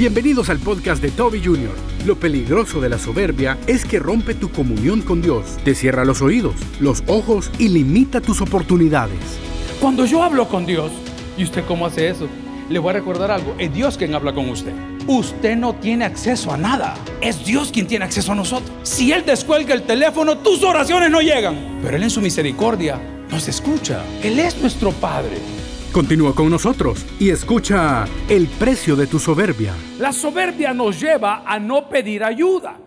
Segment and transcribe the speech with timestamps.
[0.00, 1.74] Bienvenidos al podcast de Toby Jr.
[2.06, 6.22] Lo peligroso de la soberbia es que rompe tu comunión con Dios, te cierra los
[6.22, 9.18] oídos, los ojos y limita tus oportunidades.
[9.78, 10.90] Cuando yo hablo con Dios,
[11.36, 12.28] ¿y usted cómo hace eso?
[12.70, 14.72] Le voy a recordar algo, es Dios quien habla con usted.
[15.06, 18.72] Usted no tiene acceso a nada, es Dios quien tiene acceso a nosotros.
[18.84, 22.98] Si Él descuelga el teléfono, tus oraciones no llegan, pero Él en su misericordia
[23.30, 24.02] nos escucha.
[24.22, 25.59] Él es nuestro Padre.
[25.92, 29.74] Continúa con nosotros y escucha el precio de tu soberbia.
[29.98, 32.78] La soberbia nos lleva a no pedir ayuda.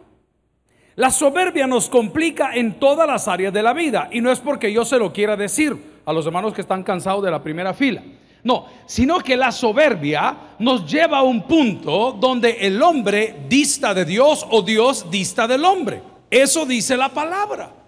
[0.96, 4.72] La soberbia nos complica en todas las áreas de la vida y no es porque
[4.72, 5.76] yo se lo quiera decir
[6.06, 8.02] a los hermanos que están cansados de la primera fila.
[8.42, 14.06] No, sino que la soberbia nos lleva a un punto donde el hombre dista de
[14.06, 16.02] Dios o Dios dista del hombre.
[16.30, 17.83] Eso dice la palabra.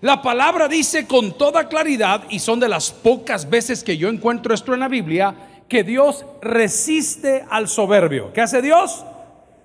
[0.00, 4.54] La palabra dice con toda claridad, y son de las pocas veces que yo encuentro
[4.54, 5.34] esto en la Biblia,
[5.68, 8.32] que Dios resiste al soberbio.
[8.32, 9.04] ¿Qué hace Dios?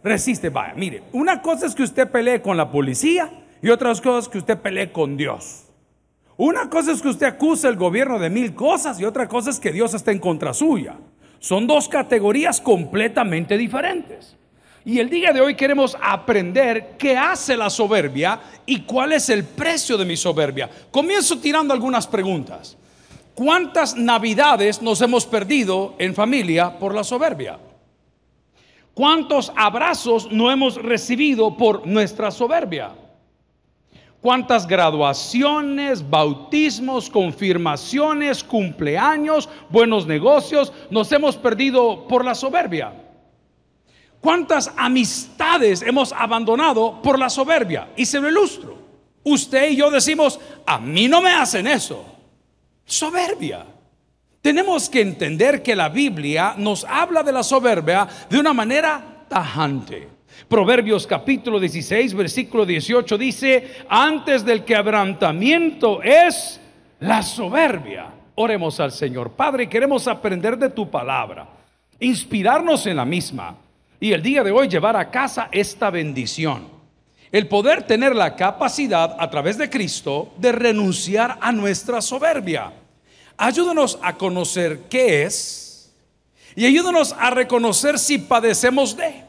[0.03, 0.49] Resiste.
[0.49, 3.29] Vaya, mire, una cosa es que usted pelee con la policía
[3.61, 5.65] y otra cosa es que usted pelee con Dios.
[6.35, 9.59] Una cosa es que usted acuse al gobierno de mil cosas y otra cosa es
[9.59, 10.95] que Dios está en contra suya.
[11.39, 14.35] Son dos categorías completamente diferentes.
[14.85, 19.45] Y el día de hoy queremos aprender qué hace la soberbia y cuál es el
[19.45, 20.69] precio de mi soberbia.
[20.91, 22.75] Comienzo tirando algunas preguntas.
[23.33, 27.57] ¿Cuántas navidades nos hemos perdido en familia por la soberbia?
[28.93, 32.91] ¿Cuántos abrazos no hemos recibido por nuestra soberbia?
[34.21, 42.93] ¿Cuántas graduaciones, bautismos, confirmaciones, cumpleaños, buenos negocios nos hemos perdido por la soberbia?
[44.23, 47.89] ¿Cuántas amistades hemos abandonado por la soberbia?
[47.97, 48.77] Y se lo ilustro.
[49.21, 52.05] Usted y yo decimos, a mí no me hacen eso.
[52.85, 53.65] Soberbia.
[54.41, 60.07] Tenemos que entender que la Biblia nos habla de la soberbia de una manera tajante.
[60.47, 66.61] Proverbios capítulo 16, versículo 18 dice, antes del quebrantamiento es
[67.01, 68.07] la soberbia.
[68.35, 69.31] Oremos al Señor.
[69.31, 71.45] Padre, queremos aprender de tu palabra,
[71.99, 73.57] inspirarnos en la misma
[74.03, 76.67] y el día de hoy llevar a casa esta bendición.
[77.31, 82.73] El poder tener la capacidad a través de Cristo de renunciar a nuestra soberbia.
[83.37, 85.89] Ayúdanos a conocer qué es
[86.53, 89.23] y ayúdanos a reconocer si padecemos de.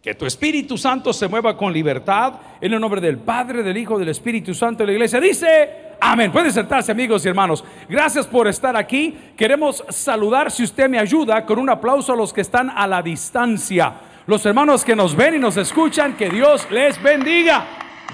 [0.00, 3.98] Que tu Espíritu Santo se mueva con libertad en el nombre del Padre, del Hijo,
[3.98, 5.18] del Espíritu Santo de la iglesia.
[5.18, 6.30] Dice, Amén.
[6.30, 7.64] Pueden sentarse amigos y hermanos.
[7.88, 9.16] Gracias por estar aquí.
[9.36, 13.02] Queremos saludar, si usted me ayuda, con un aplauso a los que están a la
[13.02, 13.94] distancia.
[14.26, 17.64] Los hermanos que nos ven y nos escuchan, que Dios les bendiga.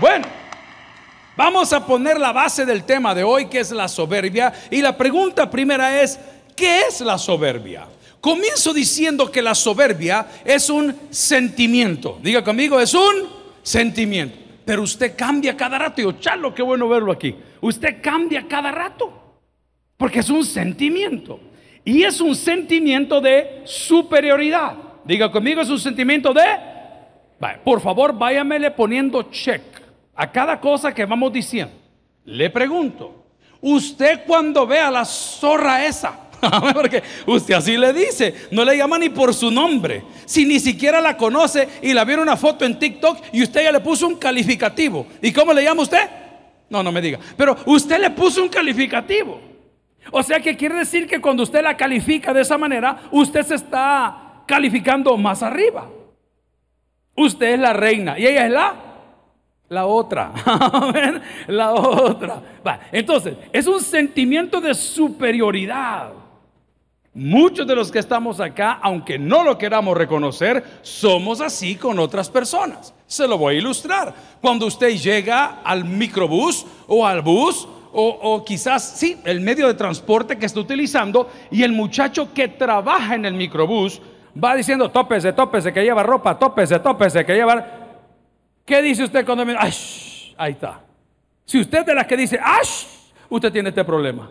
[0.01, 0.27] Bueno,
[1.37, 4.53] vamos a poner la base del tema de hoy, que es la soberbia.
[4.71, 6.21] Y la pregunta primera es,
[6.55, 7.87] ¿qué es la soberbia?
[8.21, 12.19] Comienzo diciendo que la soberbia es un sentimiento.
[12.23, 13.29] Diga conmigo, es un
[13.63, 14.39] sentimiento.
[14.65, 16.01] Pero usted cambia cada rato.
[16.01, 17.35] Y yo, chalo, qué bueno verlo aquí.
[17.63, 19.11] Usted cambia cada rato.
[19.97, 21.41] Porque es un sentimiento.
[21.85, 24.75] Y es un sentimiento de superioridad.
[25.05, 26.45] Diga conmigo, es un sentimiento de...
[27.65, 29.63] por favor, váyamele poniendo check
[30.15, 31.75] a cada cosa que vamos diciendo.
[32.25, 33.27] Le pregunto,
[33.61, 36.23] usted cuando ve a la zorra esa,
[36.75, 40.03] Porque usted así le dice, no le llama ni por su nombre.
[40.25, 43.73] Si ni siquiera la conoce y la vieron una foto en TikTok y usted ya
[43.73, 45.07] le puso un calificativo.
[45.21, 46.22] ¿Y cómo le llama usted?
[46.73, 47.19] No, no me diga.
[47.37, 49.39] Pero usted le puso un calificativo.
[50.11, 53.57] O sea que quiere decir que cuando usted la califica de esa manera, usted se
[53.57, 55.87] está calificando más arriba.
[57.15, 58.75] Usted es la reina y ella es la
[59.69, 60.33] la otra.
[61.47, 62.43] la otra.
[62.91, 66.22] entonces, es un sentimiento de superioridad.
[67.15, 72.31] Muchos de los que estamos acá, aunque no lo queramos reconocer, somos así con otras
[72.31, 72.95] personas.
[73.07, 74.15] Se lo voy a ilustrar.
[74.41, 80.39] Cuando usted llega al microbús o al bus, o, quizás sí, el medio de transporte
[80.39, 84.01] que está utilizando, y el muchacho que trabaja en el microbús
[84.43, 87.67] va diciendo, tópese, tópese, que lleva ropa, tópese, tópese, que lleva...
[88.65, 89.55] ¿Qué dice usted cuando me...
[89.59, 89.73] Ay,
[90.39, 90.81] ahí está.
[91.45, 92.67] Si usted es de las que dice, ¡ay!
[93.29, 94.31] Usted tiene este problema.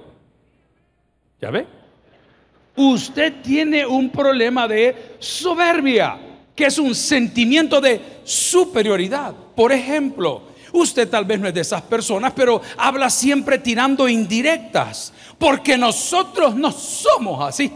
[1.39, 1.80] ¿Ya ve?
[2.75, 6.17] Usted tiene un problema de soberbia,
[6.55, 9.33] que es un sentimiento de superioridad.
[9.55, 15.13] Por ejemplo, usted tal vez no es de esas personas, pero habla siempre tirando indirectas,
[15.37, 17.71] porque nosotros no somos así.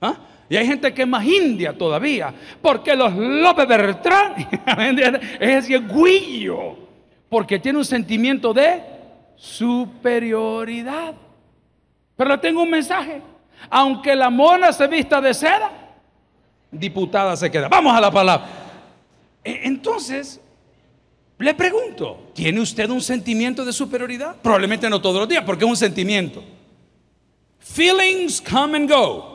[0.00, 0.16] ¿ah?
[0.48, 4.34] Y hay gente que es más india todavía, porque los López Bertrán
[5.40, 6.76] es el guillo,
[7.28, 8.82] porque tiene un sentimiento de
[9.36, 11.14] superioridad.
[12.16, 13.20] Pero tengo un mensaje
[13.70, 15.70] aunque la mona se vista de seda,
[16.70, 17.68] diputada se queda.
[17.68, 18.46] Vamos a la palabra.
[19.42, 20.40] E, entonces,
[21.38, 24.36] le pregunto, ¿tiene usted un sentimiento de superioridad?
[24.42, 26.42] Probablemente no todos los días, porque es un sentimiento.
[27.58, 29.34] Feelings come and go.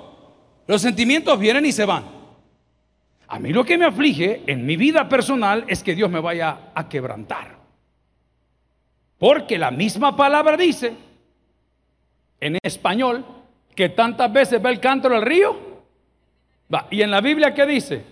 [0.68, 2.04] Los sentimientos vienen y se van.
[3.28, 6.72] A mí lo que me aflige en mi vida personal es que Dios me vaya
[6.74, 7.58] a quebrantar.
[9.20, 10.96] Porque la misma palabra dice
[12.40, 13.26] en español
[13.80, 15.56] que tantas veces va el cántaro al río.
[16.92, 18.04] y en la Biblia, ¿qué dice?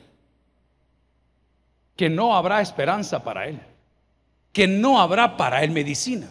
[1.93, 3.59] Que no habrá esperanza para él.
[4.53, 6.29] Que no habrá para él medicina.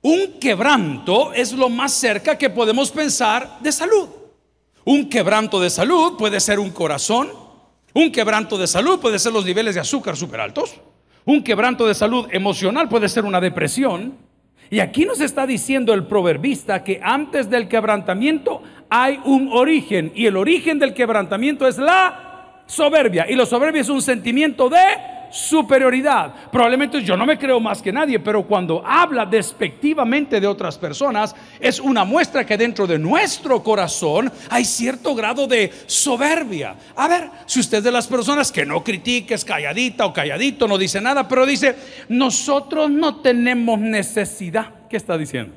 [0.00, 4.08] Un quebranto es lo más cerca que podemos pensar de salud.
[4.86, 7.30] Un quebranto de salud puede ser un corazón.
[7.92, 10.76] Un quebranto de salud puede ser los niveles de azúcar súper altos.
[11.26, 14.16] Un quebranto de salud emocional puede ser una depresión.
[14.70, 20.12] Y aquí nos está diciendo el proverbista que antes del quebrantamiento hay un origen.
[20.14, 23.26] Y el origen del quebrantamiento es la soberbia.
[23.28, 24.78] Y la soberbia es un sentimiento de
[25.30, 26.50] superioridad.
[26.50, 31.34] Probablemente yo no me creo más que nadie, pero cuando habla despectivamente de otras personas,
[31.58, 36.76] es una muestra que dentro de nuestro corazón hay cierto grado de soberbia.
[36.96, 40.66] A ver, si usted es de las personas que no critique, es calladita o calladito,
[40.66, 41.76] no dice nada, pero dice,
[42.08, 44.88] nosotros no tenemos necesidad.
[44.88, 45.54] ¿Qué está diciendo?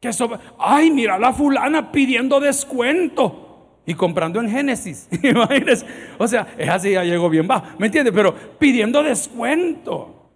[0.00, 0.10] Que
[0.58, 3.49] Ay, mira la fulana pidiendo descuento
[3.86, 5.08] y comprando en Génesis.
[6.18, 7.74] O sea, es así, ya llegó bien va.
[7.78, 8.12] ¿Me entiende?
[8.12, 10.30] Pero pidiendo descuento.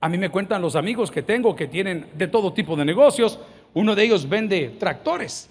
[0.00, 3.38] A mí me cuentan los amigos que tengo que tienen de todo tipo de negocios.
[3.72, 5.48] Uno de ellos vende tractores.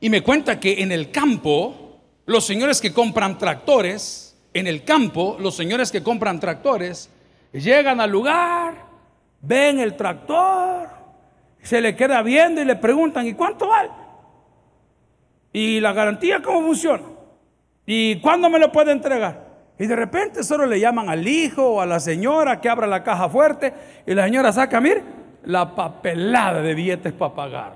[0.00, 5.36] Y me cuenta que en el campo, los señores que compran tractores, en el campo,
[5.38, 7.10] los señores que compran tractores,
[7.52, 8.86] llegan al lugar,
[9.42, 10.88] ven el tractor,
[11.62, 13.90] se le queda viendo y le preguntan, ¿y cuánto vale?
[15.56, 17.04] ¿Y la garantía cómo funciona?
[17.86, 19.46] ¿Y cuándo me lo puede entregar?
[19.78, 23.02] Y de repente solo le llaman al hijo o a la señora que abra la
[23.02, 23.72] caja fuerte
[24.06, 25.02] y la señora saca, mire,
[25.46, 27.72] la papelada de billetes para pagar.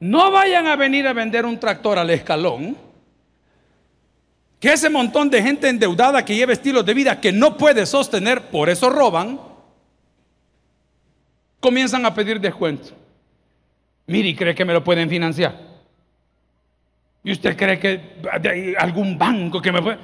[0.00, 2.74] No vayan a venir a vender un tractor al escalón.
[4.58, 8.46] Que ese montón de gente endeudada que lleva estilos de vida que no puede sostener,
[8.46, 9.38] por eso roban,
[11.60, 12.92] comienzan a pedir descuento.
[14.06, 15.67] Mire, ¿y cree que me lo pueden financiar?
[17.24, 18.00] ¿Y usted cree que
[18.48, 19.98] hay algún banco que me puede...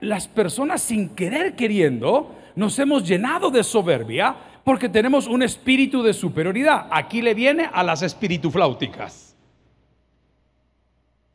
[0.00, 6.12] Las personas sin querer queriendo nos hemos llenado de soberbia porque tenemos un espíritu de
[6.12, 6.86] superioridad.
[6.90, 9.34] Aquí le viene a las espiritufláuticas.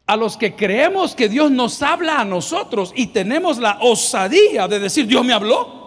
[0.06, 4.80] A los que creemos que Dios nos habla a nosotros y tenemos la osadía de
[4.80, 5.84] decir, Dios me habló.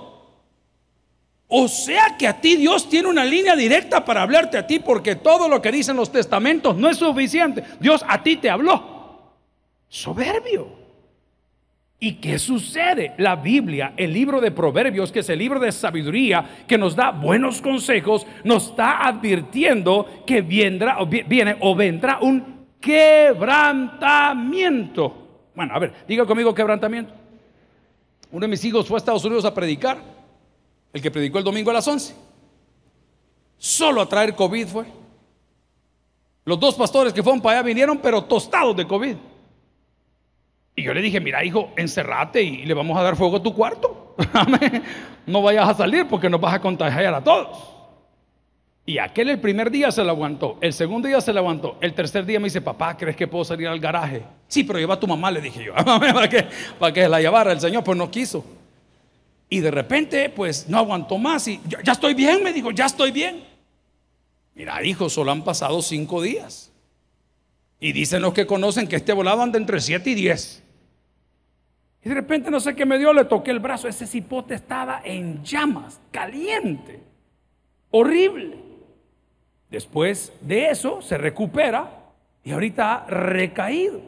[1.48, 5.14] O sea que a ti Dios tiene una línea directa para hablarte a ti porque
[5.14, 7.62] todo lo que dicen los testamentos no es suficiente.
[7.78, 8.95] Dios a ti te habló.
[9.88, 10.86] Soberbio.
[11.98, 13.14] ¿Y qué sucede?
[13.16, 17.10] La Biblia, el libro de Proverbios, que es el libro de sabiduría, que nos da
[17.10, 25.22] buenos consejos, nos está advirtiendo que vendrá, viene o vendrá un quebrantamiento.
[25.54, 27.14] Bueno, a ver, diga conmigo quebrantamiento.
[28.30, 29.96] Uno de mis hijos fue a Estados Unidos a predicar,
[30.92, 32.14] el que predicó el domingo a las 11.
[33.56, 34.84] Solo a traer COVID fue.
[36.44, 39.16] Los dos pastores que fueron para allá vinieron, pero tostados de COVID.
[40.76, 43.54] Y yo le dije, mira hijo, encerrate y le vamos a dar fuego a tu
[43.54, 44.14] cuarto.
[45.26, 47.72] no vayas a salir porque nos vas a contagiar a todos.
[48.84, 51.92] Y aquel el primer día se lo aguantó, el segundo día se lo aguantó, el
[51.92, 54.22] tercer día me dice, papá, ¿crees que puedo salir al garaje?
[54.46, 56.46] Sí, pero lleva a tu mamá, le dije yo, para que,
[56.78, 58.44] para la llevara el Señor, pues no quiso.
[59.48, 63.10] Y de repente, pues no aguantó más y ya estoy bien, me dijo, ya estoy
[63.10, 63.42] bien.
[64.54, 66.70] Mira, hijo, solo han pasado cinco días.
[67.80, 70.62] Y dicen los que conocen que este volado anda entre siete y diez.
[72.06, 73.88] Y de repente no sé qué me dio, le toqué el brazo.
[73.88, 77.00] Ese cipote estaba en llamas, caliente,
[77.90, 78.58] horrible.
[79.68, 81.90] Después de eso se recupera
[82.44, 84.00] y ahorita ha recaído.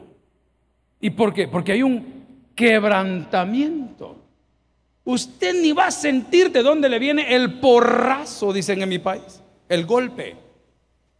[1.01, 1.49] ¿Y por qué?
[1.49, 4.15] Porque hay un quebrantamiento.
[5.03, 9.43] Usted ni va a sentir de dónde le viene el porrazo, dicen en mi país,
[9.67, 10.37] el golpe.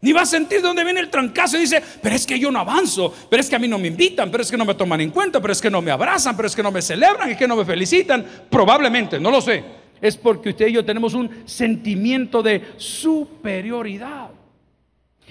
[0.02, 2.52] Ni va a sentir de dónde viene el trancazo y dice, pero es que yo
[2.52, 4.74] no avanzo, pero es que a mí no me invitan, pero es que no me
[4.76, 7.30] toman en cuenta, pero es que no me abrazan, pero es que no me celebran,
[7.30, 8.26] es que no me felicitan.
[8.50, 9.62] Probablemente, no lo sé.
[10.02, 14.30] Es porque usted y yo tenemos un sentimiento de superioridad.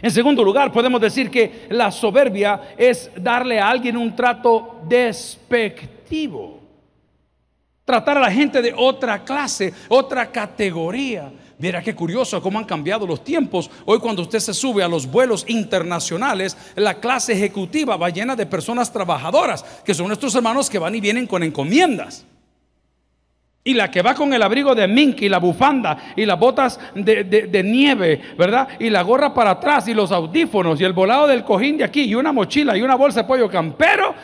[0.02, 6.60] En segundo lugar, podemos decir que la soberbia es darle a alguien un trato despectivo.
[7.84, 11.32] Tratar a la gente de otra clase, otra categoría.
[11.58, 13.68] Mira qué curioso cómo han cambiado los tiempos.
[13.84, 18.46] Hoy cuando usted se sube a los vuelos internacionales, la clase ejecutiva va llena de
[18.46, 22.24] personas trabajadoras, que son nuestros hermanos que van y vienen con encomiendas.
[23.64, 26.78] Y la que va con el abrigo de mink y la bufanda y las botas
[26.94, 28.68] de, nieve, ¿verdad?
[28.78, 32.04] Y la gorra para atrás y los audífonos y el volado del cojín de aquí
[32.04, 34.14] y una mochila y una bolsa de pollo campero.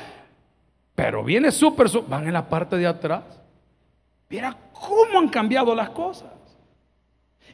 [0.95, 3.25] Pero viene súper, van en la parte de atrás.
[4.31, 6.29] Mira cómo han cambiado las cosas.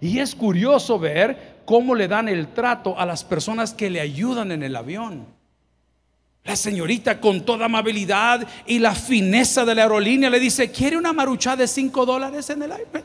[0.00, 4.52] Y es curioso ver cómo le dan el trato a las personas que le ayudan
[4.52, 5.26] en el avión.
[6.44, 11.12] La señorita con toda amabilidad y la fineza de la aerolínea le dice, ¿quiere una
[11.12, 13.02] marucha de 5 dólares en el iPad?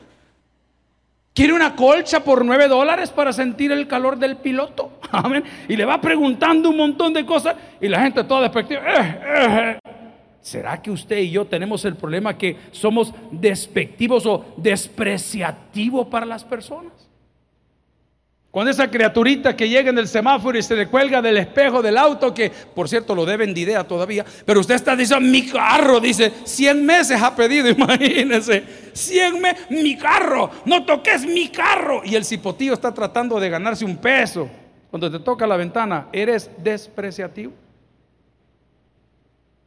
[1.34, 5.00] ¿Quiere una colcha por 9 dólares para sentir el calor del piloto?
[5.12, 5.44] Amén.
[5.68, 8.82] Y le va preguntando un montón de cosas y la gente toda despectiva.
[8.82, 9.95] Eh, eh, eh".
[10.46, 16.44] ¿Será que usted y yo tenemos el problema que somos despectivos o despreciativos para las
[16.44, 16.94] personas?
[18.52, 21.98] Cuando esa criaturita que llega en el semáforo y se le cuelga del espejo del
[21.98, 26.00] auto, que por cierto lo deben de idea todavía, pero usted está diciendo, mi carro,
[26.00, 32.04] dice, 100 meses ha pedido, imagínese, 100 meses, mi carro, no toques mi carro.
[32.06, 34.48] Y el cipotillo está tratando de ganarse un peso.
[34.92, 37.65] Cuando te toca la ventana, eres despreciativo.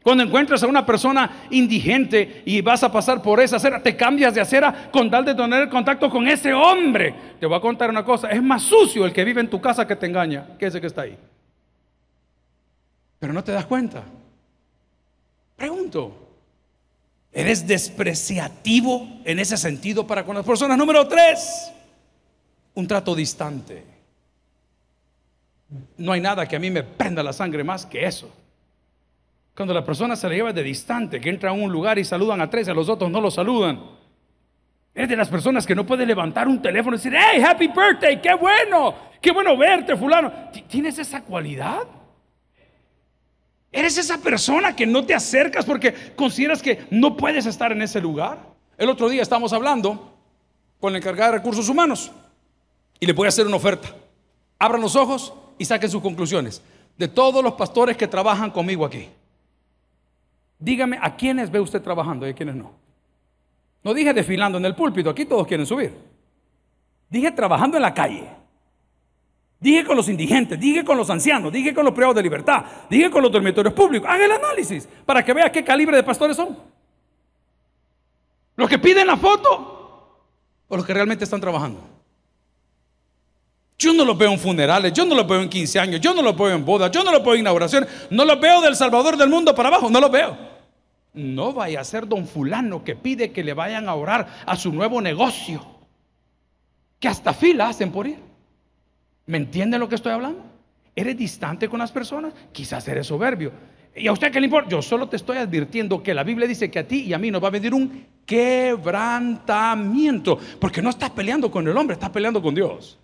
[0.02, 4.34] Cuando encuentras a una persona indigente y vas a pasar por esa acera, te cambias
[4.34, 7.14] de acera con tal de tener contacto con ese hombre.
[7.40, 9.86] Te voy a contar una cosa, es más sucio el que vive en tu casa
[9.86, 11.18] que te engaña que ese que está ahí.
[13.18, 14.04] Pero no te das cuenta.
[15.56, 16.28] Pregunto,
[17.32, 20.78] ¿eres despreciativo en ese sentido para con las personas?
[20.78, 21.72] Número tres,
[22.74, 23.84] un trato distante.
[25.96, 28.32] No hay nada que a mí me prenda la sangre más que eso.
[29.58, 32.40] Cuando la persona se la lleva de distante, que entra a un lugar y saludan
[32.40, 33.80] a tres, a los otros no los saludan.
[34.94, 38.22] Es de las personas que no puede levantar un teléfono y decir, hey, happy birthday,
[38.22, 40.30] qué bueno, qué bueno verte, fulano.
[40.68, 41.80] ¿Tienes esa cualidad?
[43.72, 48.00] ¿Eres esa persona que no te acercas porque consideras que no puedes estar en ese
[48.00, 48.38] lugar?
[48.76, 50.20] El otro día estábamos hablando
[50.78, 52.12] con la encargada de recursos humanos
[53.00, 53.88] y le voy a hacer una oferta.
[54.56, 56.62] Abran los ojos y saquen sus conclusiones.
[56.96, 59.08] De todos los pastores que trabajan conmigo aquí,
[60.58, 62.72] Dígame, ¿a quiénes ve usted trabajando y a quiénes no?
[63.82, 65.94] No dije desfilando en el púlpito, aquí todos quieren subir.
[67.08, 68.28] Dije trabajando en la calle.
[69.60, 73.10] Dije con los indigentes, dije con los ancianos, dije con los privados de libertad, dije
[73.10, 74.08] con los dormitorios públicos.
[74.08, 76.56] Haga el análisis para que vea qué calibre de pastores son.
[78.54, 80.20] Los que piden la foto
[80.68, 81.80] o los que realmente están trabajando.
[83.78, 86.20] Yo no los veo en funerales, yo no los veo en 15 años, yo no
[86.20, 89.16] los veo en bodas, yo no los veo en inauguración, no los veo del Salvador
[89.16, 90.36] del mundo para abajo, no los veo.
[91.18, 94.72] No vaya a ser don fulano que pide que le vayan a orar a su
[94.72, 95.66] nuevo negocio,
[97.00, 98.20] que hasta fila hacen por ir.
[99.26, 100.44] ¿Me entiende lo que estoy hablando?
[100.94, 102.34] ¿Eres distante con las personas?
[102.52, 103.50] Quizás eres soberbio.
[103.96, 104.70] ¿Y a usted qué le importa?
[104.70, 107.32] Yo solo te estoy advirtiendo que la Biblia dice que a ti y a mí
[107.32, 112.40] nos va a venir un quebrantamiento, porque no estás peleando con el hombre, estás peleando
[112.40, 112.96] con Dios.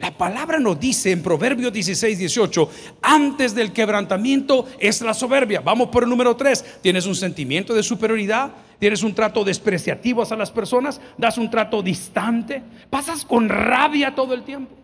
[0.00, 2.70] La palabra nos dice en Proverbios 16, 18,
[3.02, 5.60] antes del quebrantamiento es la soberbia.
[5.60, 6.80] Vamos por el número 3.
[6.80, 11.82] Tienes un sentimiento de superioridad, tienes un trato despreciativo hacia las personas, das un trato
[11.82, 14.74] distante, pasas con rabia todo el tiempo.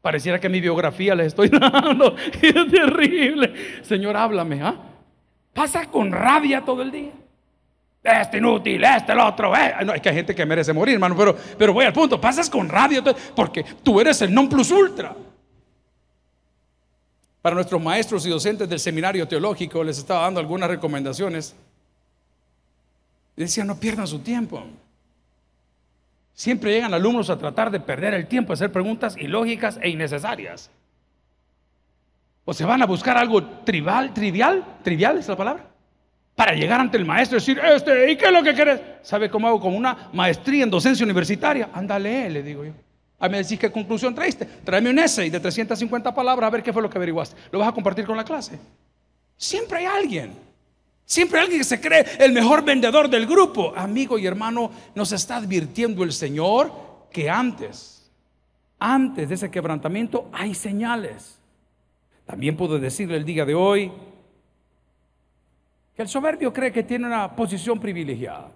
[0.00, 2.16] Pareciera que mi biografía les estoy dando.
[2.40, 3.52] Es terrible.
[3.82, 4.62] Señor, háblame.
[4.62, 4.76] ¿ah?
[5.92, 7.23] Con rabia todo el día
[8.04, 9.56] este inútil, este el otro.
[9.56, 9.74] Eh.
[9.84, 12.20] No, es que hay gente que merece morir, hermano, pero, pero voy al punto.
[12.20, 13.02] Pasas con rabia
[13.34, 15.16] porque tú eres el non plus ultra.
[17.40, 21.54] Para nuestros maestros y docentes del seminario teológico les estaba dando algunas recomendaciones.
[23.36, 24.62] Decía, no pierdan su tiempo.
[26.34, 30.70] Siempre llegan alumnos a tratar de perder el tiempo, a hacer preguntas ilógicas e innecesarias.
[32.44, 35.73] O se van a buscar algo trivial, trivial, trivial es la palabra
[36.34, 38.80] para llegar ante el maestro y decir, este, ¿y qué es lo que quieres?
[39.02, 39.60] ¿Sabe cómo hago?
[39.60, 41.70] Como una maestría en docencia universitaria.
[41.72, 42.72] Ándale, le digo yo.
[43.20, 44.44] A mí me decís qué conclusión traiste.
[44.44, 47.36] Tráeme un essay de 350 palabras a ver qué fue lo que averiguaste.
[47.52, 48.58] ¿Lo vas a compartir con la clase?
[49.36, 50.32] Siempre hay alguien.
[51.06, 53.72] Siempre hay alguien que se cree el mejor vendedor del grupo.
[53.76, 56.72] Amigo y hermano, nos está advirtiendo el Señor
[57.12, 58.10] que antes,
[58.78, 61.38] antes de ese quebrantamiento hay señales.
[62.26, 63.92] También puedo decirle el día de hoy,
[65.94, 68.50] que el soberbio cree que tiene una posición privilegiada.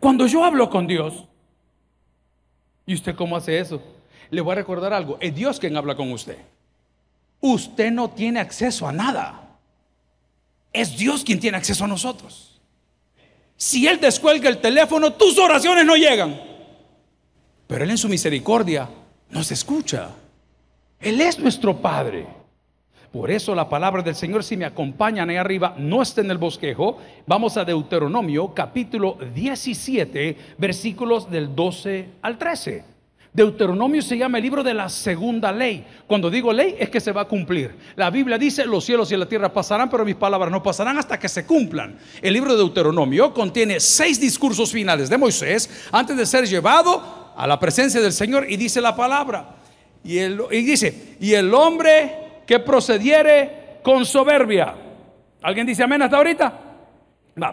[0.00, 1.24] Cuando yo hablo con Dios,
[2.84, 3.82] ¿y usted cómo hace eso?
[4.30, 6.38] Le voy a recordar algo, es Dios quien habla con usted.
[7.40, 9.42] Usted no tiene acceso a nada.
[10.72, 12.60] Es Dios quien tiene acceso a nosotros.
[13.56, 16.38] Si Él descuelga el teléfono, tus oraciones no llegan.
[17.66, 18.88] Pero Él en su misericordia
[19.30, 20.10] nos escucha.
[21.00, 22.26] Él es nuestro Padre.
[23.16, 26.36] Por eso la palabra del Señor, si me acompañan ahí arriba, no está en el
[26.36, 26.98] bosquejo.
[27.26, 32.84] Vamos a Deuteronomio capítulo 17, versículos del 12 al 13.
[33.32, 35.86] Deuteronomio se llama el libro de la segunda ley.
[36.06, 37.74] Cuando digo ley es que se va a cumplir.
[37.96, 41.18] La Biblia dice, los cielos y la tierra pasarán, pero mis palabras no pasarán hasta
[41.18, 41.96] que se cumplan.
[42.20, 47.46] El libro de Deuteronomio contiene seis discursos finales de Moisés antes de ser llevado a
[47.46, 49.56] la presencia del Señor y dice la palabra.
[50.04, 54.74] Y, y dice, y el hombre que procediere con soberbia.
[55.42, 56.66] ¿Alguien dice amén hasta ahorita?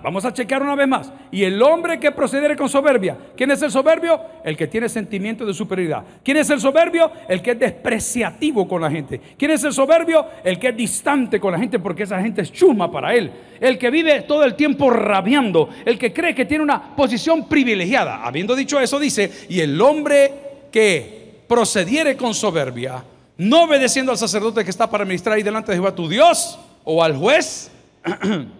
[0.01, 1.11] vamos a chequear una vez más.
[1.29, 3.17] Y el hombre que procediere con soberbia.
[3.35, 4.19] ¿Quién es el soberbio?
[4.43, 6.03] El que tiene sentimiento de superioridad.
[6.23, 7.11] ¿Quién es el soberbio?
[7.27, 9.19] El que es despreciativo con la gente.
[9.37, 10.25] ¿Quién es el soberbio?
[10.43, 13.29] El que es distante con la gente porque esa gente es chuma para él.
[13.59, 15.69] El que vive todo el tiempo rabiando.
[15.83, 18.23] El que cree que tiene una posición privilegiada.
[18.23, 20.31] Habiendo dicho eso, dice, y el hombre
[20.71, 23.03] que procediere con soberbia,
[23.37, 27.03] no obedeciendo al sacerdote que está para ministrar ahí delante de Jehová tu Dios o
[27.03, 27.71] al juez.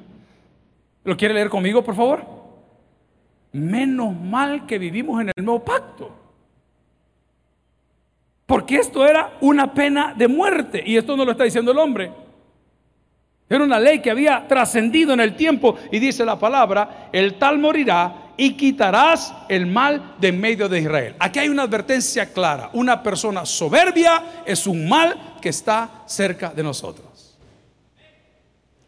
[1.04, 2.26] ¿Lo quiere leer conmigo, por favor?
[3.52, 6.12] Menos mal que vivimos en el nuevo pacto.
[8.46, 10.84] Porque esto era una pena de muerte.
[10.86, 12.12] Y esto no lo está diciendo el hombre.
[13.50, 15.76] Era una ley que había trascendido en el tiempo.
[15.92, 21.16] Y dice la palabra, el tal morirá y quitarás el mal de medio de Israel.
[21.20, 22.70] Aquí hay una advertencia clara.
[22.74, 27.38] Una persona soberbia es un mal que está cerca de nosotros.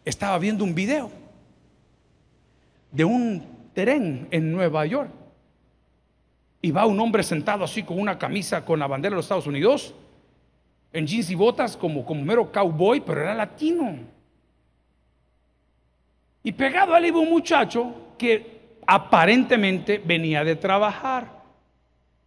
[0.04, 1.12] Estaba viendo un video
[2.92, 5.12] de un tren en Nueva York.
[6.62, 9.46] Y va un hombre sentado así con una camisa con la bandera de los Estados
[9.46, 9.94] Unidos,
[10.92, 14.00] en jeans y botas como, como mero cowboy, pero era latino.
[16.42, 18.55] Y pegado a él iba un muchacho que
[18.86, 21.44] aparentemente venía de trabajar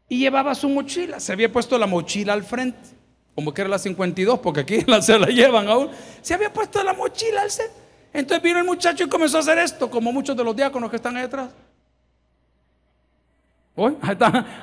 [0.09, 1.21] y llevaba su mochila.
[1.21, 2.91] Se había puesto la mochila al frente,
[3.35, 5.91] como que era la 52, porque aquí se la llevan aún.
[6.23, 7.77] Se había puesto la mochila al centro.
[8.13, 10.97] Entonces vino el muchacho y comenzó a hacer esto, como muchos de los diáconos que
[10.97, 11.51] están ahí atrás.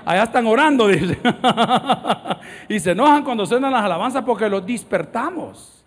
[0.05, 1.17] Allá están orando, dice.
[2.67, 5.85] y se enojan cuando suenan las alabanzas porque los despertamos.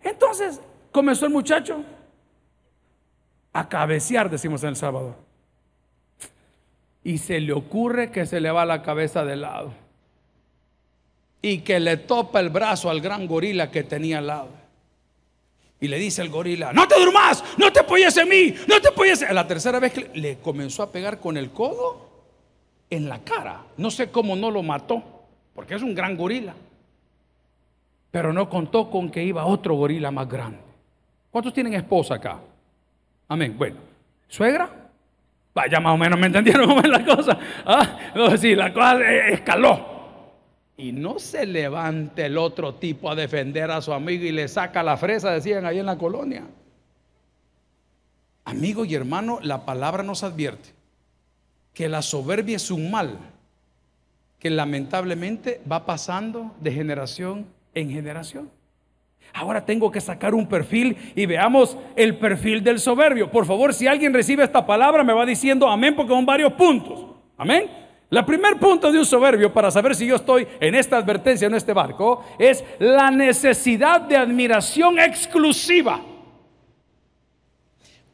[0.00, 0.60] Entonces
[0.92, 1.84] comenzó el muchacho
[3.58, 5.14] a cabecear, decimos en El Salvador.
[7.02, 9.72] Y se le ocurre que se le va la cabeza de lado.
[11.40, 14.48] Y que le topa el brazo al gran gorila que tenía al lado.
[15.80, 18.88] Y le dice el gorila, no te durmas, no te apoyes en mí, no te
[18.88, 19.24] apoyes.
[19.32, 22.08] La tercera vez que le comenzó a pegar con el codo
[22.90, 23.62] en la cara.
[23.76, 25.02] No sé cómo no lo mató,
[25.54, 26.54] porque es un gran gorila.
[28.10, 30.58] Pero no contó con que iba otro gorila más grande.
[31.30, 32.40] ¿Cuántos tienen esposa acá?
[33.28, 33.54] Amén.
[33.56, 33.76] Bueno,
[34.28, 34.70] ¿suegra?
[35.54, 37.38] Vaya, más o menos me entendieron cómo es la cosa.
[37.64, 39.96] Ah, no, sí, la cosa escaló
[40.76, 44.82] y no se levante el otro tipo a defender a su amigo y le saca
[44.82, 46.44] la fresa, decían ahí en la colonia.
[48.44, 50.70] Amigo y hermano, la palabra nos advierte
[51.72, 53.18] que la soberbia es un mal
[54.38, 58.50] que lamentablemente va pasando de generación en generación.
[59.32, 63.30] Ahora tengo que sacar un perfil y veamos el perfil del soberbio.
[63.30, 67.06] Por favor, si alguien recibe esta palabra, me va diciendo amén porque son varios puntos.
[67.36, 67.70] Amén.
[68.10, 71.54] El primer punto de un soberbio para saber si yo estoy en esta advertencia, en
[71.54, 76.00] este barco, es la necesidad de admiración exclusiva.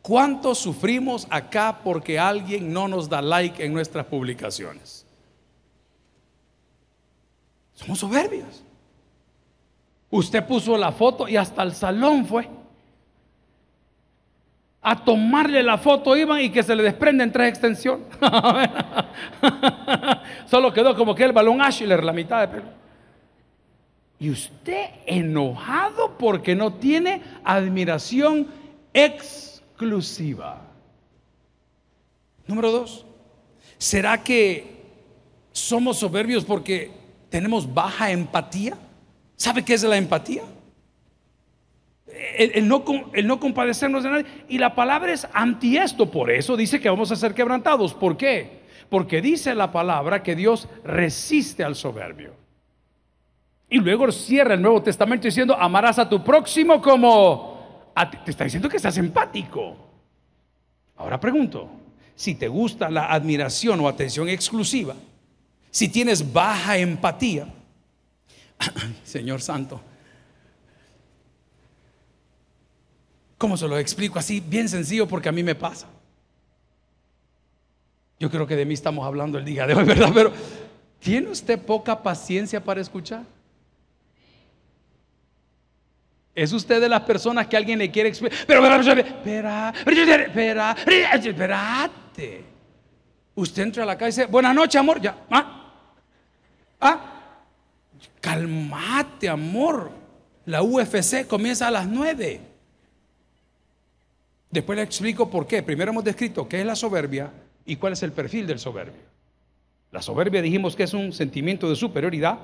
[0.01, 5.07] ¿Cuánto sufrimos acá porque alguien no nos da like en nuestras publicaciones?
[7.75, 8.65] Somos soberbios.
[10.13, 12.47] Usted puso la foto y hasta el salón fue
[14.83, 18.07] a tomarle la foto iban y que se le desprenden tres extensiones.
[20.51, 22.67] Solo quedó como que el balón Ashler, la mitad de pelo.
[24.19, 28.49] Y usted enojado porque no tiene admiración
[28.93, 30.61] exclusiva.
[32.47, 33.07] Número dos,
[33.79, 34.83] ¿será que
[35.53, 36.91] somos soberbios porque
[37.31, 38.77] tenemos baja empatía?
[39.37, 40.43] ¿Sabe qué es la empatía?
[42.37, 42.85] el, no,
[43.25, 44.27] no compadecernos de nadie.
[44.49, 47.95] Y la palabra es anti esto, por eso dice que vamos a ser quebrantados.
[47.95, 48.63] ¿Por qué?
[48.89, 52.35] Porque dice la palabra que Dios resiste al soberbio.
[53.69, 57.91] Y luego cierra el Nuevo Testamento diciendo, amarás a tu próximo como...
[58.25, 59.77] te está diciendo que estás empático.
[60.97, 61.71] Ahora pregunto,
[62.15, 64.95] si te gusta la admiración o atención exclusiva,
[65.71, 67.47] si tienes baja empatía,
[69.05, 69.81] Señor Santo,
[73.43, 74.39] ¿Cómo se lo explico así?
[74.39, 75.89] Bien sencillo porque a mí me pasa.
[78.21, 80.11] Yo creo que de mí estamos hablando el día de hoy, ¿verdad?
[80.15, 80.33] Pero
[81.01, 83.25] ¿tiene usted poca paciencia para escuchar?
[86.37, 88.39] ¿Es usted de las personas que alguien le quiere explicar?
[88.47, 90.77] Pero, espera, espera,
[91.17, 92.45] espérate.
[93.35, 95.01] Usted entra a la casa y dice, buenas noches, amor.
[95.01, 95.73] Ya, ¿ah?
[96.81, 97.12] ¿Ah?
[98.23, 99.91] Calmate, amor.
[100.47, 102.41] La UFC comienza a las nueve.
[104.49, 105.63] Después le explico por qué.
[105.63, 107.33] Primero hemos descrito qué es la soberbia
[107.67, 109.03] y cuál es el perfil del soberbio.
[109.91, 112.39] La soberbia dijimos que es un sentimiento de superioridad,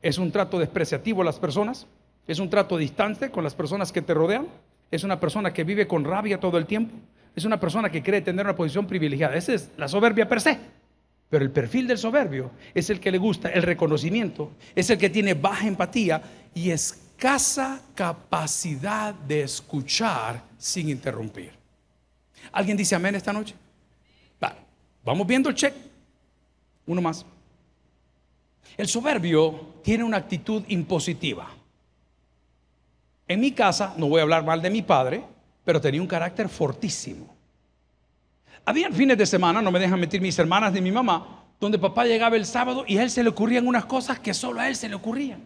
[0.00, 1.86] es un trato despreciativo a las personas,
[2.26, 4.48] es un trato distante con las personas que te rodean,
[4.90, 6.94] es una persona que vive con rabia todo el tiempo,
[7.36, 9.36] es una persona que cree tener una posición privilegiada.
[9.36, 10.58] Esa es la soberbia per se.
[11.34, 15.10] Pero el perfil del soberbio es el que le gusta el reconocimiento, es el que
[15.10, 16.22] tiene baja empatía
[16.54, 21.50] y escasa capacidad de escuchar sin interrumpir.
[22.52, 23.56] ¿Alguien dice amén esta noche?
[25.04, 25.74] vamos viendo el check.
[26.86, 27.26] Uno más.
[28.76, 31.50] El soberbio tiene una actitud impositiva.
[33.26, 35.24] En mi casa, no voy a hablar mal de mi padre,
[35.64, 37.33] pero tenía un carácter fortísimo.
[38.66, 42.04] Había fines de semana, no me dejan mentir mis hermanas ni mi mamá, donde papá
[42.04, 44.76] llegaba el sábado y a él se le ocurrían unas cosas que solo a él
[44.76, 45.42] se le ocurrían.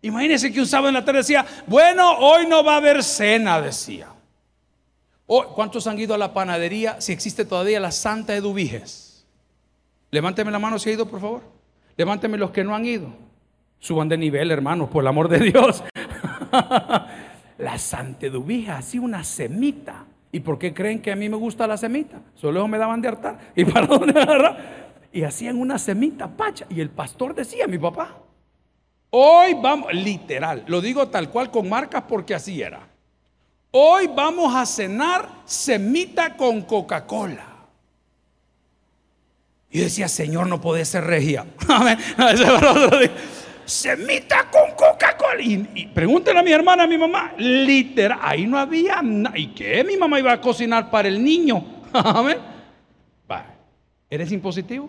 [0.00, 3.60] Imagínense que un sábado en la tarde decía, bueno, hoy no va a haber cena,
[3.60, 4.08] decía.
[5.26, 7.00] ¿Cuántos han ido a la panadería?
[7.00, 9.24] Si existe todavía la Santa Eduviges.
[10.10, 11.42] Levánteme la mano si ha ido, por favor.
[11.96, 13.08] Levánteme los que no han ido.
[13.78, 15.82] Suban de nivel, hermanos, por el amor de Dios.
[17.58, 20.04] la Santa Eduviges, así una semita.
[20.34, 22.20] ¿Y por qué creen que a mí me gusta la semita?
[22.34, 23.38] Solo me daban de hartar.
[23.54, 25.06] ¿Y para dónde agarrar?
[25.12, 26.66] Y hacían una semita pacha.
[26.68, 28.16] Y el pastor decía, mi papá,
[29.10, 32.80] hoy vamos, literal, lo digo tal cual con marcas porque así era.
[33.70, 37.46] Hoy vamos a cenar semita con Coca-Cola.
[39.70, 41.46] Y decía, Señor, no puede ser regia.
[43.64, 45.40] semita con Coca-Cola.
[45.40, 49.38] Y, pregúntenle a mi hermana, a mi mamá, literal, ahí no había nada.
[49.38, 49.84] ¿Y qué?
[49.84, 51.64] Mi mamá iba a cocinar para el niño.
[51.92, 52.54] Amén.
[54.14, 54.88] ¿Eres impositivo?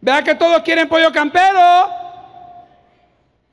[0.00, 1.60] Vea que todos quieren pollo campero.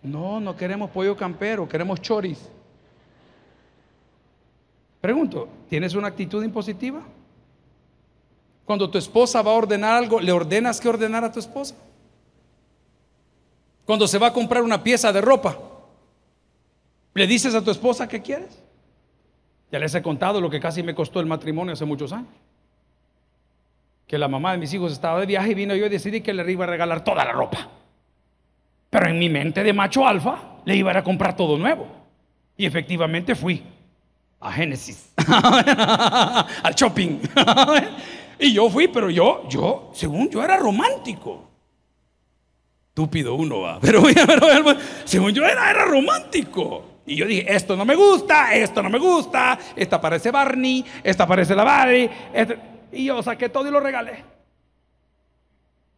[0.02, 2.40] No, no queremos pollo campero, queremos choris.
[5.02, 7.02] Pregunto, ¿tienes una actitud impositiva?
[8.64, 11.76] Cuando tu esposa va a ordenar algo, ¿le ordenas que ordenar a tu esposa?
[13.88, 15.58] Cuando se va a comprar una pieza de ropa,
[17.14, 18.62] ¿le dices a tu esposa qué quieres?
[19.72, 22.28] Ya les he contado lo que casi me costó el matrimonio hace muchos años.
[24.06, 26.34] Que la mamá de mis hijos estaba de viaje y vino yo y decidí que
[26.34, 27.70] le iba a regalar toda la ropa.
[28.90, 31.88] Pero en mi mente de macho alfa le iba a comprar todo nuevo.
[32.58, 33.64] Y efectivamente fui
[34.42, 37.22] a Génesis, al shopping.
[38.40, 41.47] y yo fui, pero yo, yo, según yo era romántico
[42.98, 43.80] estúpido uno va.
[43.82, 44.02] Pero,
[45.06, 47.02] según yo era, romántico.
[47.06, 51.28] Y yo dije, esto no me gusta, esto no me gusta, esta parece Barney, esta
[51.28, 52.10] parece la Barney.
[52.34, 52.58] Este-".
[52.92, 54.24] Y yo saqué todo y lo regalé.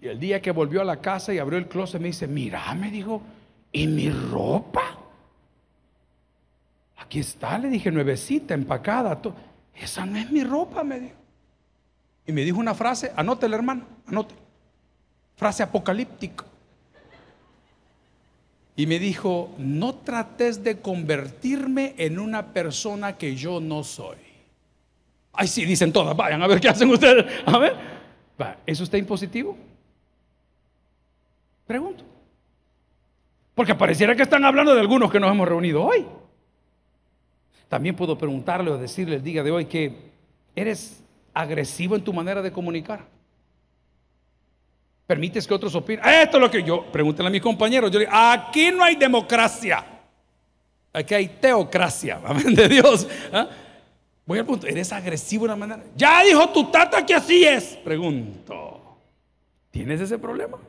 [0.02, 2.74] Y el día que volvió a la casa y abrió el closet, me dice, mira,
[2.76, 3.22] me dijo,
[3.72, 4.98] ¿y mi ropa?
[6.98, 9.20] Aquí está, le dije, nuevecita, empacada.
[9.74, 11.16] Esa no es mi ropa, me dijo.
[12.28, 14.36] Y me dijo una frase, anótela hermano, anote.
[15.36, 16.49] Frase apocalíptica
[18.80, 24.16] y me dijo, no trates de convertirme en una persona que yo no soy.
[25.34, 27.26] Ay, sí, dicen todas, vayan a ver qué hacen ustedes.
[27.46, 27.76] A ver,
[28.66, 29.58] ¿es usted impositivo?
[31.68, 32.06] Pregunto.
[33.54, 36.06] Porque pareciera que están hablando de algunos que nos hemos reunido hoy.
[37.68, 39.94] También puedo preguntarle o decirle el día de hoy que
[40.56, 43.19] eres agresivo en tu manera de comunicar.
[45.10, 46.08] Permites que otros opinen.
[46.08, 47.90] Esto es lo que yo, pregúntenle a mis compañeros.
[47.90, 49.84] Yo digo, aquí no hay democracia.
[50.94, 52.22] Aquí hay teocracia.
[52.26, 53.08] Amén de Dios.
[53.34, 53.50] ¿Ah?
[54.24, 54.68] Voy al punto.
[54.68, 55.84] ¿Eres agresivo de una manera?
[55.96, 57.76] Ya dijo tu tata que así es.
[57.84, 59.00] Pregunto.
[59.72, 60.60] ¿Tienes ese problema?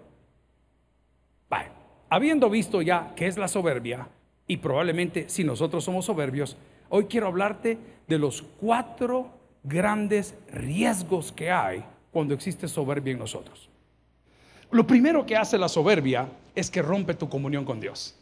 [1.50, 1.68] Vale.
[2.08, 4.08] Habiendo visto ya qué es la soberbia,
[4.46, 6.56] y probablemente si nosotros somos soberbios,
[6.88, 7.76] hoy quiero hablarte
[8.08, 9.30] de los cuatro
[9.62, 13.69] grandes riesgos que hay cuando existe soberbia en nosotros.
[14.70, 18.14] Lo primero que hace la soberbia es que rompe tu comunión con Dios.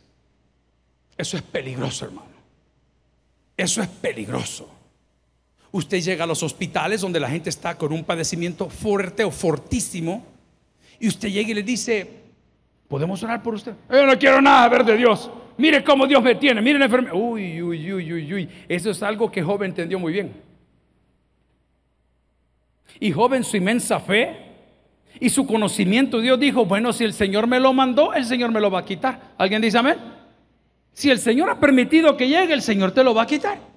[1.16, 2.38] Eso es peligroso, hermano.
[3.56, 4.68] Eso es peligroso.
[5.72, 10.24] Usted llega a los hospitales donde la gente está con un padecimiento fuerte o fortísimo
[10.98, 12.08] y usted llega y le dice,
[12.88, 13.74] ¿podemos orar por usted?
[13.90, 15.30] Yo no quiero nada ver de Dios.
[15.58, 17.14] Mire cómo Dios me tiene, mire la enfermedad.
[17.14, 18.48] Uy, uy, uy, uy, uy.
[18.68, 20.32] Eso es algo que joven entendió muy bien.
[23.00, 24.47] Y joven su inmensa fe
[25.20, 28.61] y su conocimiento, Dios dijo, bueno, si el Señor me lo mandó, el Señor me
[28.61, 29.35] lo va a quitar.
[29.38, 29.96] ¿Alguien dice amén?
[30.92, 33.67] Si el Señor ha permitido que llegue, el Señor te lo va a quitar.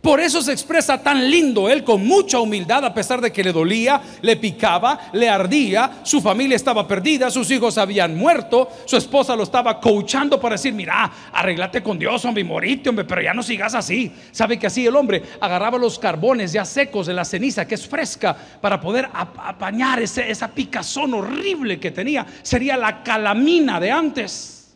[0.00, 3.52] Por eso se expresa tan lindo él con mucha humildad a pesar de que le
[3.52, 9.36] dolía, le picaba, le ardía, su familia estaba perdida, sus hijos habían muerto, su esposa
[9.36, 13.42] lo estaba coachando para decir, mira, arreglate con Dios, hombre, morite, hombre, pero ya no
[13.42, 14.10] sigas así.
[14.32, 17.86] Sabe que así el hombre agarraba los carbones ya secos de la ceniza que es
[17.86, 22.24] fresca para poder apañar ese, esa picazón horrible que tenía.
[22.40, 24.74] Sería la calamina de antes.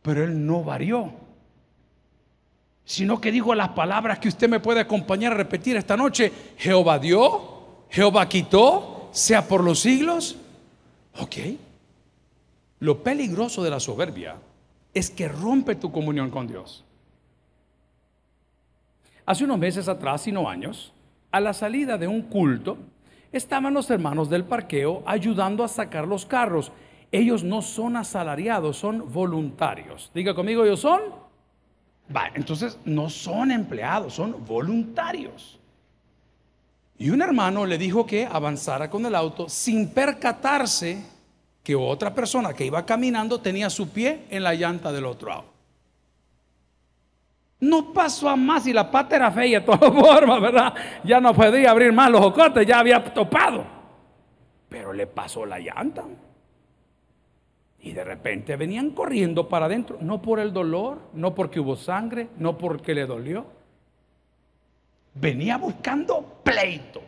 [0.00, 1.23] Pero él no varió
[2.84, 6.30] sino que digo las palabras que usted me puede acompañar a repetir esta noche.
[6.58, 10.36] Jehová dio, Jehová quitó, sea por los siglos.
[11.18, 11.36] Ok.
[12.80, 14.36] Lo peligroso de la soberbia
[14.92, 16.84] es que rompe tu comunión con Dios.
[19.26, 20.92] Hace unos meses atrás, y no años,
[21.30, 22.76] a la salida de un culto,
[23.32, 26.72] estaban los hermanos del parqueo ayudando a sacar los carros.
[27.10, 30.10] Ellos no son asalariados, son voluntarios.
[30.14, 31.23] Diga conmigo, ellos son
[32.34, 35.58] entonces no son empleados, son voluntarios.
[36.98, 41.02] Y un hermano le dijo que avanzara con el auto sin percatarse
[41.62, 45.54] que otra persona que iba caminando tenía su pie en la llanta del otro auto.
[47.60, 50.74] No pasó a más y la pata era fea de todas formas, ¿verdad?
[51.02, 53.64] Ya no podía abrir más los ocotes, ya había topado.
[54.68, 56.04] Pero le pasó la llanta.
[57.84, 62.28] Y de repente venían corriendo para adentro, no por el dolor, no porque hubo sangre,
[62.38, 63.44] no porque le dolió.
[65.12, 67.02] Venía buscando pleito.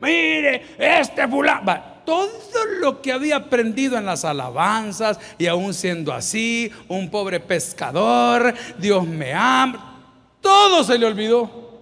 [0.00, 1.72] Mire, este fulano,
[2.04, 8.52] todo lo que había aprendido en las alabanzas y aún siendo así, un pobre pescador,
[8.76, 10.02] Dios me ama,
[10.40, 11.80] todo se le olvidó.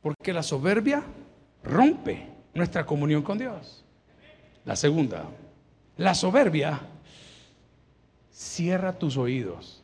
[0.00, 1.02] Porque la soberbia
[1.64, 3.84] rompe nuestra comunión con Dios.
[4.64, 5.24] La segunda,
[5.96, 6.80] la soberbia
[8.32, 9.82] cierra tus oídos.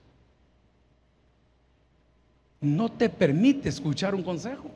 [2.61, 4.71] No te permite escuchar un consejo.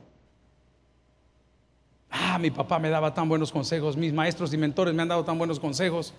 [2.11, 5.25] Ah, mi papá me daba tan buenos consejos, mis maestros y mentores me han dado
[5.25, 6.15] tan buenos consejos.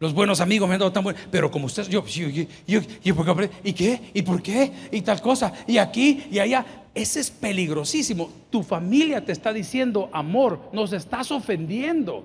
[0.00, 3.14] Los buenos amigos me han dado tan buenos, pero como usted, yo, yo, yo, yo,
[3.62, 4.10] ¿y qué?
[4.14, 4.72] ¿Y por qué?
[4.90, 6.66] Y tal cosa, y aquí y allá.
[6.94, 8.30] Ese es peligrosísimo.
[8.50, 12.24] Tu familia te está diciendo, amor, nos estás ofendiendo.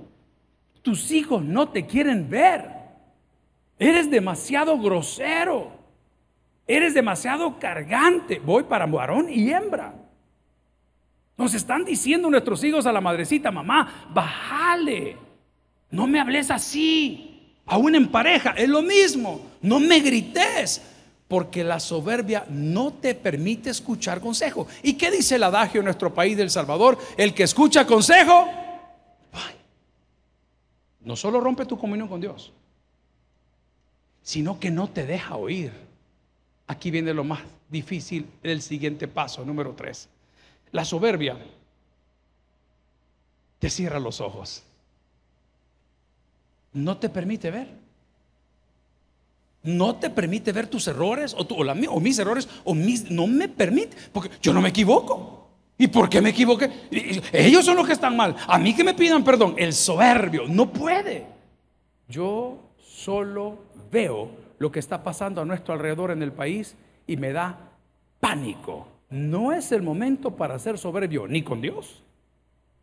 [0.87, 2.71] Tus hijos no te quieren ver.
[3.77, 5.69] Eres demasiado grosero.
[6.65, 8.39] Eres demasiado cargante.
[8.39, 9.93] Voy para varón y hembra.
[11.35, 15.17] Nos están diciendo nuestros hijos a la madrecita, mamá, bájale.
[15.91, 17.57] No me hables así.
[17.65, 19.41] Aún en pareja es lo mismo.
[19.61, 20.81] No me grites.
[21.27, 24.67] Porque la soberbia no te permite escuchar consejo.
[24.83, 26.97] ¿Y qué dice el adagio en nuestro país del Salvador?
[27.17, 28.47] El que escucha consejo
[31.07, 32.51] no solo rompe tu comunión con Dios,
[34.21, 35.71] sino que no te deja oír.
[36.67, 37.39] Aquí viene lo más
[37.69, 40.09] difícil, el siguiente paso, número tres.
[40.73, 41.37] La soberbia
[43.59, 44.63] te cierra los ojos.
[46.73, 47.69] No te permite ver.
[49.63, 53.95] No te permite ver tus errores o, o mis errores o mis, no me permite,
[54.11, 55.36] porque yo no me equivoco.
[55.77, 56.71] ¿Y por qué me equivoqué?
[57.31, 58.35] Ellos son los que están mal.
[58.47, 59.55] A mí que me pidan perdón.
[59.57, 61.25] El soberbio no puede.
[62.07, 63.59] Yo solo
[63.91, 67.71] veo lo que está pasando a nuestro alrededor en el país y me da
[68.19, 68.87] pánico.
[69.09, 72.03] No es el momento para ser soberbio ni con Dios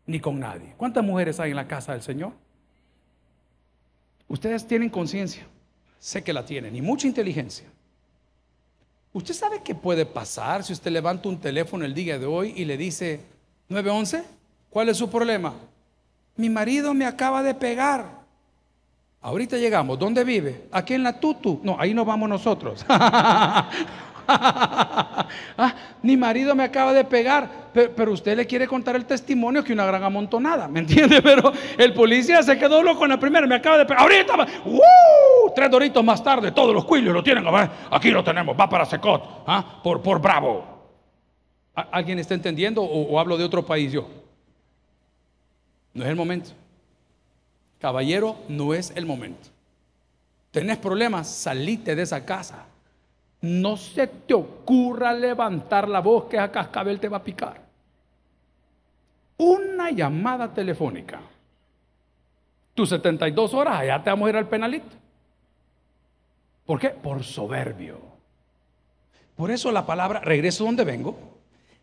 [0.07, 0.73] ni con nadie.
[0.77, 2.33] ¿Cuántas mujeres hay en la casa del Señor?
[4.27, 5.45] Ustedes tienen conciencia.
[5.99, 7.67] Sé que la tienen y mucha inteligencia.
[9.15, 12.65] ¿Usted sabe qué puede pasar si usted levanta un teléfono el día de hoy y
[12.65, 13.21] le dice
[13.69, 14.25] 911?
[14.69, 15.53] ¿Cuál es su problema?
[16.35, 18.25] Mi marido me acaba de pegar.
[19.21, 19.97] Ahorita llegamos.
[19.97, 20.67] ¿Dónde vive?
[20.69, 21.61] Aquí en la Tutu.
[21.63, 22.85] No, ahí no vamos nosotros.
[25.57, 29.73] ah, mi marido me acaba de pegar, pero, usted le quiere contar el testimonio que
[29.73, 31.21] una gran amontonada, ¿me entiende?
[31.23, 34.03] Pero el policía se quedó loco en la primera, me acaba de pegar.
[34.03, 34.47] Ahorita,
[35.55, 37.45] tres doritos más tarde, todos los cuillos lo tienen,
[37.91, 39.81] aquí lo tenemos, va para Secot, ¿ah?
[39.83, 40.75] por, por Bravo.
[41.91, 44.07] ¿Alguien está entendiendo o, o hablo de otro país yo?
[45.93, 46.51] No es el momento.
[47.79, 49.49] Caballero, no es el momento.
[50.51, 52.65] Tenés problemas, salite de esa casa.
[53.45, 57.61] No se te ocurra levantar la voz que a cascabel te va a picar.
[59.37, 61.21] Una llamada telefónica.
[62.73, 64.87] Tus 72 horas, allá te vamos a ir al penalito.
[66.65, 66.89] ¿Por qué?
[66.89, 67.99] Por soberbio.
[69.35, 71.15] Por eso la palabra, regreso donde vengo,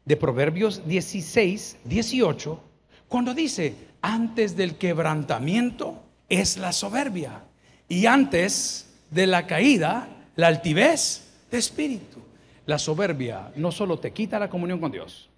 [0.05, 2.61] de Proverbios 16, 18,
[3.07, 7.44] cuando dice, antes del quebrantamiento es la soberbia
[7.88, 12.20] y antes de la caída, la altivez de espíritu.
[12.66, 15.28] La soberbia no solo te quita la comunión con Dios,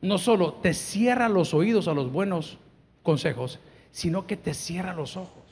[0.00, 2.58] no solo te cierra los oídos a los buenos
[3.02, 3.58] consejos,
[3.90, 5.42] sino que te cierra los ojos.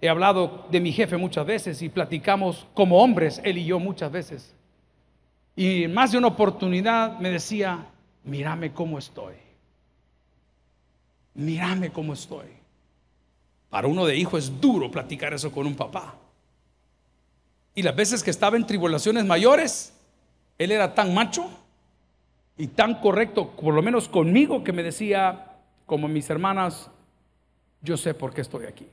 [0.00, 4.10] He hablado de mi jefe muchas veces y platicamos como hombres, él y yo muchas
[4.12, 4.54] veces.
[5.56, 7.86] Y en más de una oportunidad me decía,
[8.22, 9.34] mírame cómo estoy.
[11.34, 12.46] Mírame cómo estoy.
[13.68, 16.14] Para uno de hijo es duro platicar eso con un papá.
[17.78, 19.94] Y las veces que estaba en tribulaciones mayores,
[20.58, 21.48] él era tan macho
[22.56, 25.52] y tan correcto, por lo menos conmigo, que me decía,
[25.86, 26.90] como mis hermanas,
[27.80, 28.88] yo sé por qué estoy aquí.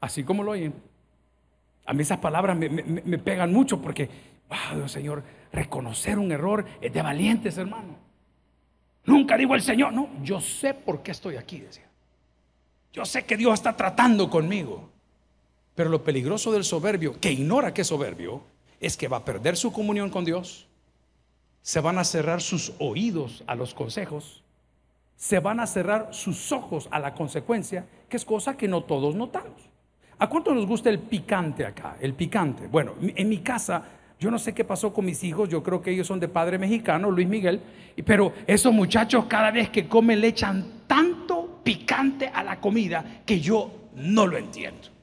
[0.00, 0.74] Así como lo oyen.
[1.86, 4.10] A mí esas palabras me, pegan mucho porque,
[4.48, 7.94] wow, Señor, reconocer un error es de valientes, hermano.
[9.04, 11.86] Nunca digo el Señor, no, yo sé por qué estoy aquí, decía.
[12.92, 14.97] Yo sé que Dios está tratando conmigo.
[15.78, 18.42] Pero lo peligroso del soberbio, que ignora que es soberbio,
[18.80, 20.66] es que va a perder su comunión con Dios,
[21.62, 24.42] se van a cerrar sus oídos a los consejos,
[25.14, 29.14] se van a cerrar sus ojos a la consecuencia, que es cosa que no todos
[29.14, 29.70] notamos.
[30.18, 31.96] ¿A cuánto nos gusta el picante acá?
[32.00, 32.66] El picante.
[32.66, 33.84] Bueno, en mi casa,
[34.18, 36.58] yo no sé qué pasó con mis hijos, yo creo que ellos son de padre
[36.58, 37.60] mexicano, Luis Miguel,
[38.04, 43.38] pero esos muchachos cada vez que comen le echan tanto picante a la comida que
[43.38, 44.97] yo no lo entiendo.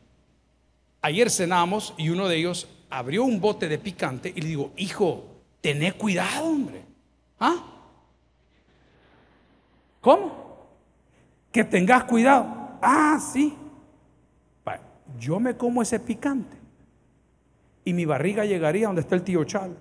[1.05, 5.25] Ayer cenamos y uno de ellos abrió un bote de picante y le digo, hijo,
[5.61, 6.83] tené cuidado, hombre.
[7.39, 7.63] ¿Ah?
[10.01, 10.67] ¿Cómo?
[11.51, 12.77] Que tengas cuidado.
[12.81, 13.55] Ah, sí
[15.19, 16.57] yo me como ese picante
[17.83, 19.77] y mi barriga llegaría donde está el tío Chal.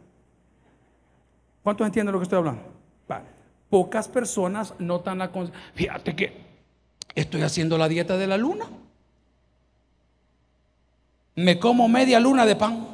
[1.63, 2.63] ¿Cuántos entienden lo que estoy hablando?
[3.71, 5.31] Pocas personas notan la
[5.75, 6.45] Fíjate que
[7.15, 8.67] estoy haciendo la dieta de la luna.
[11.37, 12.87] Me como media luna de pan.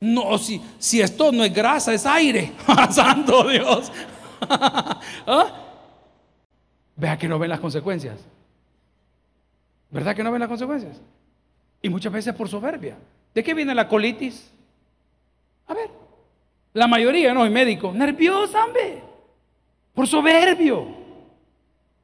[0.00, 2.52] No, si, si esto no es grasa, es aire.
[2.90, 3.92] Santo Dios.
[4.40, 5.46] ¿Ah?
[6.96, 8.18] Vea que no ven las consecuencias.
[9.90, 11.00] ¿Verdad que no ven las consecuencias?
[11.82, 12.96] Y muchas veces por soberbia.
[13.34, 14.50] ¿De qué viene la colitis?
[15.66, 15.90] A ver,
[16.72, 19.02] la mayoría, no, hay médico, nerviosa, hombre,
[19.94, 20.86] por soberbio,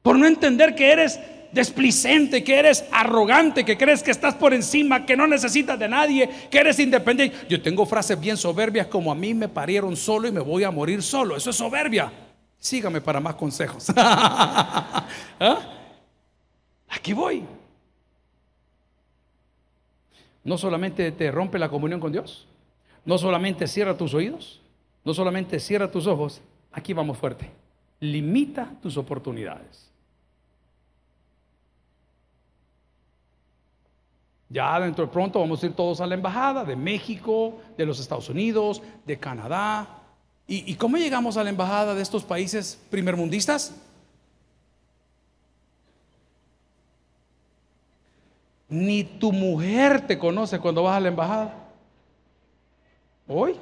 [0.01, 1.19] por no entender que eres
[1.51, 6.29] desplicente, que eres arrogante, que crees que estás por encima, que no necesitas de nadie,
[6.49, 7.35] que eres independiente.
[7.49, 10.71] Yo tengo frases bien soberbias como a mí me parieron solo y me voy a
[10.71, 11.35] morir solo.
[11.35, 12.11] Eso es soberbia.
[12.59, 13.87] Sígame para más consejos.
[13.95, 15.59] ¿Ah?
[16.89, 17.43] Aquí voy
[20.47, 22.47] no solamente te rompe la comunión con Dios,
[23.03, 24.61] no solamente cierra tus oídos,
[25.03, 27.51] no solamente cierra tus ojos, aquí vamos fuerte,
[27.99, 29.91] limita tus oportunidades.
[34.49, 37.99] Ya dentro de pronto vamos a ir todos a la embajada de México, de los
[37.99, 39.87] Estados Unidos, de Canadá.
[40.49, 43.75] ¿Y, cómo llegamos a la embajada de estos países primermundistas?
[48.69, 51.53] Ni tu mujer te conoce cuando vas a la embajada.
[53.27, 53.57] Hoy.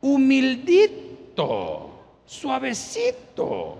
[0.00, 1.90] Humildito,
[2.24, 3.78] suavecito.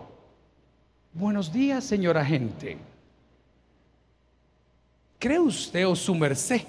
[1.13, 2.79] Buenos días, señora gente.
[5.19, 6.63] ¿Cree usted o su merced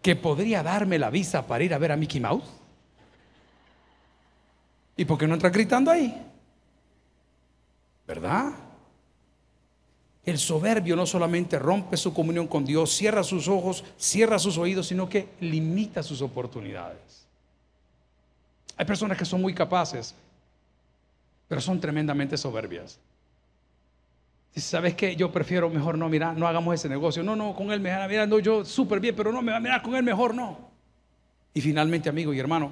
[0.00, 2.44] que podría darme la visa para ir a ver a Mickey Mouse?
[4.96, 6.22] ¿Y por qué no entra gritando ahí?
[8.06, 8.52] ¿Verdad?
[10.24, 14.86] El soberbio no solamente rompe su comunión con Dios, cierra sus ojos, cierra sus oídos,
[14.86, 17.26] sino que limita sus oportunidades.
[18.76, 20.14] Hay personas que son muy capaces,
[21.46, 22.98] pero son tremendamente soberbias.
[24.54, 25.16] Dice, ¿sabes qué?
[25.16, 27.22] Yo prefiero mejor no, mira, no hagamos ese negocio.
[27.22, 29.60] No, no, con él me va mirando yo súper bien, pero no me va a
[29.60, 30.70] mirar con él mejor, no.
[31.52, 32.70] Y finalmente, amigo y hermano,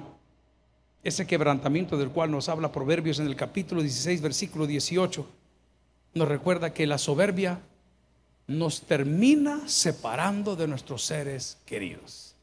[1.03, 5.27] ese quebrantamiento del cual nos habla Proverbios en el capítulo 16, versículo 18
[6.13, 7.59] nos recuerda que la soberbia
[8.47, 12.35] nos termina separando de nuestros seres queridos.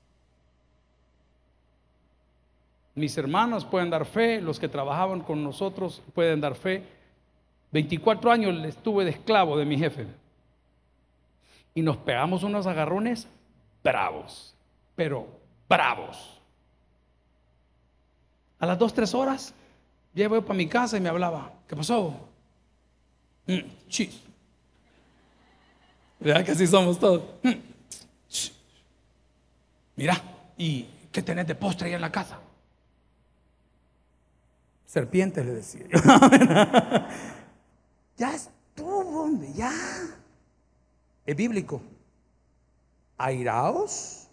[2.94, 6.84] Mis hermanos pueden dar fe, los que trabajaban con nosotros pueden dar fe.
[7.72, 10.06] 24 años estuve de esclavo de mi jefe.
[11.74, 13.28] Y nos pegamos unos agarrones
[13.82, 14.54] bravos,
[14.96, 15.28] pero
[15.68, 16.40] bravos.
[18.58, 19.54] A las 2, 3 horas,
[20.14, 21.52] ya voy para mi casa y me hablaba.
[21.68, 22.28] ¿Qué pasó?
[23.46, 23.60] Mm,
[26.18, 27.22] ¿Verdad que así somos todos?
[27.42, 27.52] Mm,
[29.96, 30.20] Mira,
[30.56, 32.38] ¿y qué tenés de postre ahí en la casa?
[34.86, 35.86] Serpientes le decía.
[38.20, 39.72] ya estuvo, hombre, ya.
[41.24, 41.80] Es bíblico.
[43.16, 44.28] Airaos,